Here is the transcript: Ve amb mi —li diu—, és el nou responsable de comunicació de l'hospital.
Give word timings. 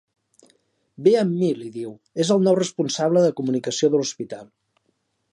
Ve 1.07 1.11
amb 1.17 1.35
mi 1.41 1.49
—li 1.57 1.67
diu—, 1.75 1.91
és 2.25 2.31
el 2.35 2.41
nou 2.47 2.57
responsable 2.59 3.23
de 3.27 3.35
comunicació 3.41 3.91
de 3.93 4.01
l'hospital. 4.01 4.49